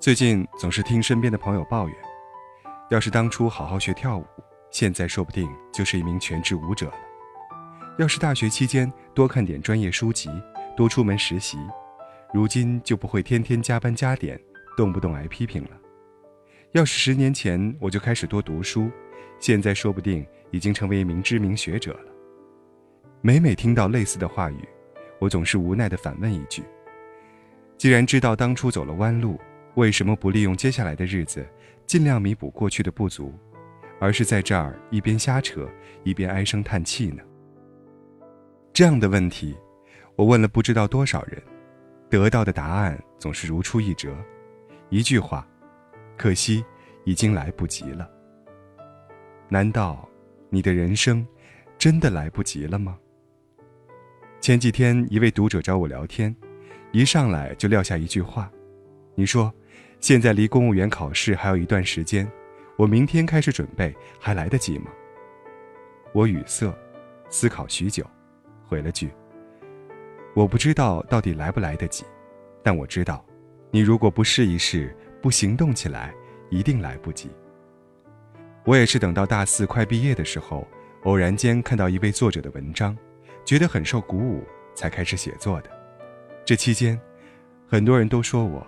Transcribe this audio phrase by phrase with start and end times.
[0.00, 1.94] 最近总是听身边的朋友抱怨，
[2.88, 4.24] 要是当初好好学跳舞，
[4.70, 6.94] 现在说不定就是一名全职舞者了；
[7.98, 10.30] 要是大学期间多看点专业书籍，
[10.74, 11.58] 多出门实习，
[12.32, 14.40] 如今就不会天天加班加点，
[14.74, 15.72] 动不动挨批评了；
[16.72, 18.90] 要是十年前我就开始多读书，
[19.38, 22.10] 现在说不定已经成为一名知名学者了。
[23.20, 24.66] 每每听到类似的话语，
[25.18, 26.64] 我总是无奈地反问一句：
[27.76, 29.38] 既然知道当初走了弯路，
[29.76, 31.46] 为什么不利用接下来的日子，
[31.86, 33.32] 尽量弥补过去的不足，
[34.00, 35.68] 而是在这儿一边瞎扯，
[36.02, 37.22] 一边唉声叹气呢？
[38.72, 39.56] 这样的问题，
[40.16, 41.40] 我问了不知道多少人，
[42.08, 44.12] 得到的答案总是如出一辙，
[44.88, 45.46] 一句话：
[46.16, 46.64] 可惜，
[47.04, 48.10] 已经来不及了。
[49.48, 50.08] 难道
[50.48, 51.26] 你的人生
[51.78, 52.98] 真的来不及了吗？
[54.40, 56.34] 前几天，一位读者找我聊天，
[56.90, 58.50] 一上来就撂下一句话
[59.14, 59.52] ：“你说。”
[60.00, 62.26] 现在离公务员考试还有一段时间，
[62.76, 64.86] 我明天开始准备还来得及吗？
[66.12, 66.74] 我语塞，
[67.28, 68.02] 思考许久，
[68.66, 69.10] 回了句
[70.34, 72.04] ：“我不知道到底来不来得及，
[72.62, 73.22] 但我知道，
[73.70, 76.14] 你如果不试一试，不行动起来，
[76.48, 77.30] 一定来不及。”
[78.64, 80.66] 我也是等到大四快毕业的时候，
[81.02, 82.96] 偶然间看到一位作者的文章，
[83.44, 84.42] 觉得很受鼓舞，
[84.74, 85.70] 才开始写作的。
[86.46, 86.98] 这期间，
[87.68, 88.66] 很多人都说我。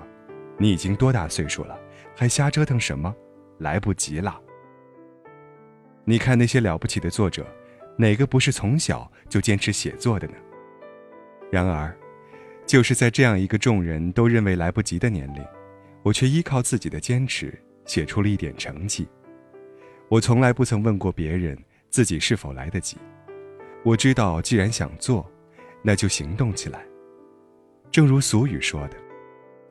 [0.59, 1.79] 你已经多大岁数了，
[2.17, 3.15] 还瞎折腾什么？
[3.59, 4.41] 来不及了。
[6.05, 7.47] 你看那些了不起的作者，
[7.97, 10.35] 哪个不是从小就坚持写作的呢？
[11.51, 11.97] 然而，
[12.67, 15.45] 就是在这样一个众人都认为来不及的年龄，
[16.03, 19.07] 我却依靠自己的坚持写出了一点成绩。
[20.09, 21.57] 我从来不曾问过别人
[21.89, 22.97] 自己是否来得及。
[23.85, 25.31] 我知道，既然想做，
[25.83, 26.85] 那就行动起来。
[27.91, 28.97] 正如俗语说的。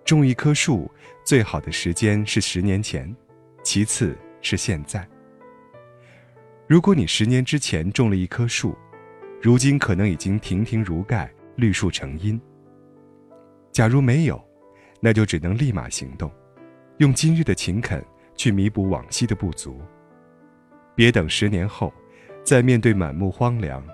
[0.03, 0.89] 种一棵树，
[1.23, 3.15] 最好的时间是十年前，
[3.63, 5.07] 其次是现在。
[6.67, 8.75] 如果你十年之前种了一棵树，
[9.41, 12.39] 如今可能已经亭亭如盖、绿树成荫。
[13.71, 14.41] 假如没有，
[14.99, 16.31] 那就只能立马行动，
[16.97, 18.03] 用今日的勤恳
[18.35, 19.79] 去弥补往昔的不足。
[20.95, 21.93] 别等十年后，
[22.43, 23.85] 再面对满目荒凉，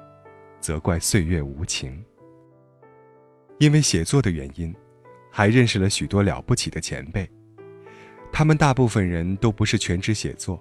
[0.60, 2.04] 责怪岁月无情。
[3.60, 4.74] 因为写作的原因。
[5.38, 7.30] 还认识了许多了不起的前辈，
[8.32, 10.60] 他们大部分人都不是全职写作，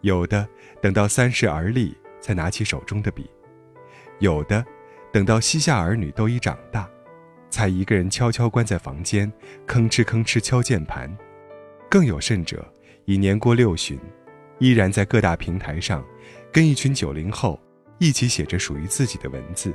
[0.00, 0.44] 有的
[0.80, 3.30] 等到三十而立才拿起手中的笔，
[4.18, 4.66] 有的
[5.12, 6.90] 等到膝下儿女都已长大，
[7.48, 9.32] 才一个人悄悄关在房间，
[9.68, 11.08] 吭哧吭哧敲键盘，
[11.88, 12.68] 更有甚者
[13.04, 13.96] 已年过六旬，
[14.58, 16.04] 依然在各大平台上，
[16.52, 17.56] 跟一群九零后
[18.00, 19.72] 一起写着属于自己的文字。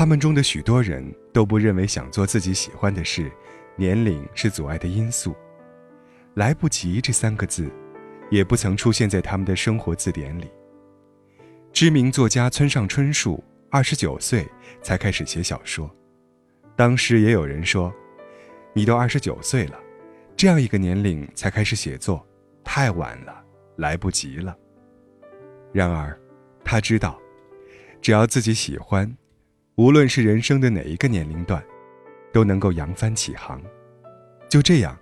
[0.00, 3.30] 他们中的许多人都不认为想做自己喜欢的事，
[3.76, 5.36] 年龄是阻碍的因素。
[6.36, 7.70] 来不及这三个字，
[8.30, 10.50] 也不曾出现在他们的生活字典里。
[11.70, 14.48] 知名作家村上春树二十九岁
[14.80, 15.94] 才开始写小说，
[16.74, 17.92] 当时也有人说
[18.72, 19.78] ：“你都二十九岁了，
[20.34, 22.26] 这样一个年龄才开始写作，
[22.64, 23.44] 太晚了，
[23.76, 24.56] 来不及了。”
[25.74, 26.18] 然而，
[26.64, 27.20] 他知道，
[28.00, 29.14] 只要自己喜欢。
[29.80, 31.64] 无论是人生的哪一个年龄段，
[32.34, 33.58] 都能够扬帆起航。
[34.46, 34.94] 就这样，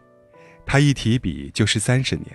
[0.64, 2.26] 他一提笔就是三十年，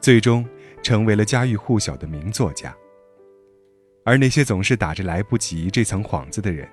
[0.00, 0.48] 最终
[0.84, 2.72] 成为了家喻户晓的名作家。
[4.04, 6.68] 而那些总是打着来不及这层幌子的人，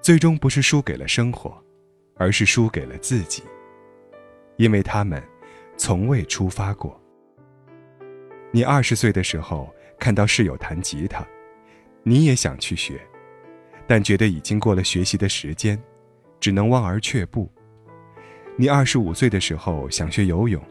[0.00, 1.62] 最终不是输给了生活，
[2.16, 3.42] 而是输给了自己，
[4.56, 5.22] 因为他们
[5.76, 6.98] 从未出发过。
[8.50, 11.22] 你二十岁的时候看到室友弹吉他，
[12.02, 12.98] 你也想去学。
[13.86, 15.80] 但觉得已经过了学习的时间，
[16.40, 17.50] 只能望而却步。
[18.56, 20.62] 你二十五岁的时候想学游泳，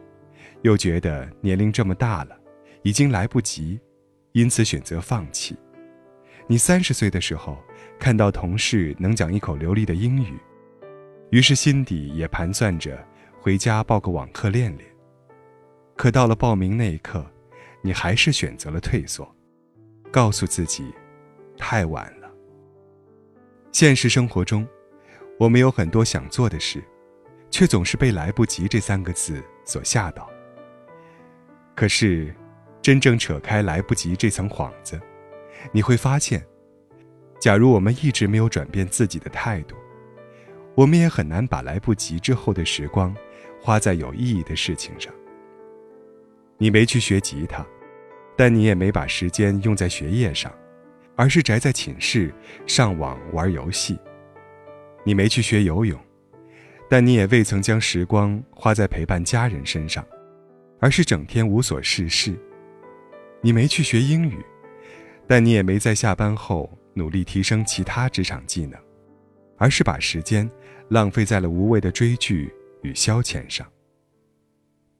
[0.62, 2.38] 又觉得年龄这么大了，
[2.82, 3.80] 已经来不及，
[4.32, 5.56] 因此选择放弃。
[6.48, 7.58] 你三十岁的时候
[8.00, 10.38] 看到同事能讲一口流利的英语，
[11.30, 13.06] 于是心底也盘算着
[13.40, 14.90] 回家报个网课练练。
[15.96, 17.26] 可到了报名那一刻，
[17.82, 19.30] 你还是选择了退缩，
[20.12, 20.92] 告诉自己，
[21.58, 22.23] 太晚了。
[23.74, 24.68] 现实生活中，
[25.40, 26.82] 我们有很多想做的事，
[27.50, 30.30] 却总是被“来不及”这三个字所吓到。
[31.76, 32.32] 可是，
[32.84, 35.02] 真正扯开“来不及”这层幌子，
[35.72, 36.46] 你会发现，
[37.40, 39.76] 假如我们一直没有转变自己的态度，
[40.76, 43.14] 我们也很难把来不及之后的时光
[43.60, 45.12] 花在有意义的事情上。
[46.60, 47.66] 你没去学吉他，
[48.38, 50.54] 但你也没把时间用在学业上。
[51.16, 52.34] 而是宅在寝室
[52.66, 53.98] 上网玩游戏。
[55.04, 56.00] 你没去学游泳，
[56.90, 60.06] 但你也未曾将时光花在陪伴家人身上，
[60.80, 62.34] 而是整天无所事事。
[63.42, 64.44] 你没去学英语，
[65.28, 68.80] 但你也没在下班后努力提升其他职场技能，
[69.58, 70.50] 而是把时间
[70.88, 73.68] 浪费在了无谓的追剧与消遣上。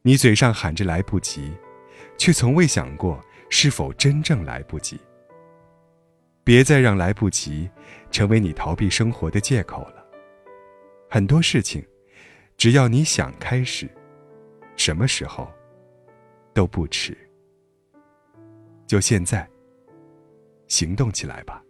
[0.02, 1.54] 你嘴上喊着来不及，
[2.18, 5.00] 却从未想过是否真正来不及。
[6.44, 7.70] 别再让来不及
[8.12, 10.06] 成为你逃避生活的借口了。
[11.10, 11.86] 很多事情，
[12.58, 13.90] 只要你想开始，
[14.76, 15.52] 什么时候
[16.54, 17.18] 都不迟。
[18.86, 19.50] 就现在，
[20.68, 21.64] 行动起来吧。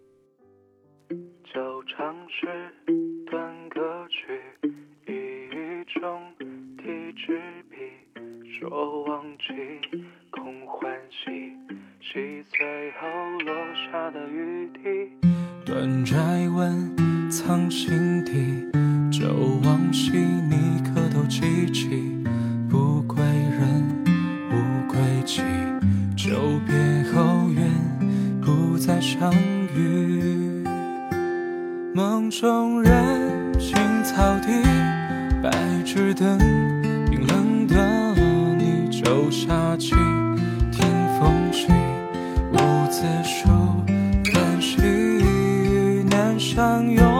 [12.14, 12.64] 洗最
[13.00, 13.08] 后
[13.44, 15.26] 落下的雨滴。
[15.66, 16.14] 断斋
[16.48, 18.64] 文藏心底，
[19.10, 19.26] 旧
[19.64, 21.40] 往昔你可都记
[21.72, 22.16] 起？
[22.70, 24.04] 不归人，
[24.48, 25.42] 无归期。
[26.16, 26.76] 久别
[27.12, 27.68] 后，愿
[28.40, 29.34] 不再相
[29.74, 30.62] 遇。
[31.96, 33.74] 梦中人，青
[34.04, 34.62] 草地，
[35.42, 35.50] 白
[35.84, 36.38] 纸灯，
[37.10, 38.14] 冰冷的
[38.56, 39.96] 你就下起。
[46.54, 47.13] 相拥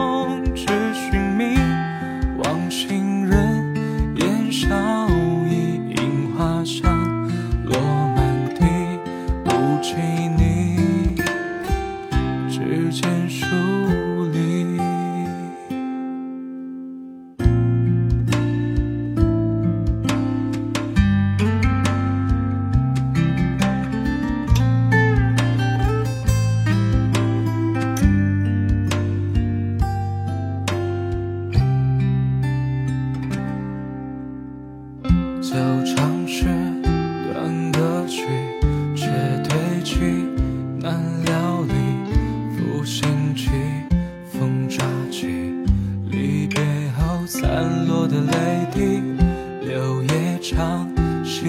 [50.46, 50.86] 常
[51.24, 51.46] 细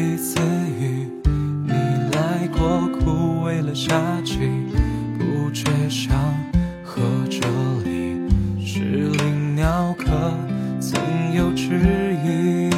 [0.80, 1.12] 雨，
[1.66, 1.74] 你
[2.14, 3.94] 来过，枯萎了夏
[4.24, 4.40] 季。
[5.20, 6.16] 不觉想，
[6.82, 7.42] 和这
[7.84, 8.16] 里
[8.66, 10.06] 失灵鸟，可
[10.80, 10.98] 曾
[11.34, 12.70] 有质疑？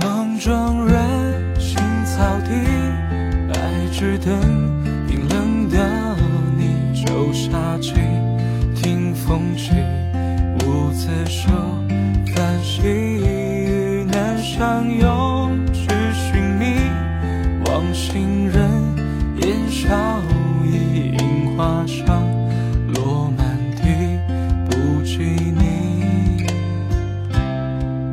[0.00, 2.48] 梦中人，青草地，
[3.52, 4.77] 白纸灯。
[17.98, 18.70] 行人，
[19.42, 20.22] 烟消
[20.64, 22.22] 一樱花香，
[22.94, 23.82] 落满地
[24.70, 26.46] 不及你。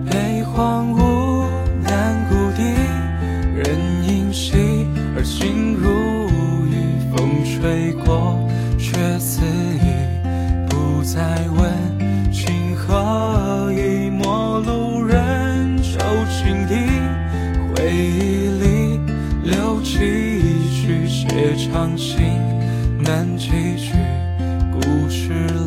[0.10, 1.46] 悲荒芜
[1.84, 2.64] 难谷底，
[3.56, 3.78] 人
[4.08, 5.88] 影稀，而心如
[6.68, 6.74] 雨，
[7.16, 8.05] 风吹过。
[23.16, 23.48] 看几
[23.78, 23.94] 句
[24.74, 25.65] 古诗。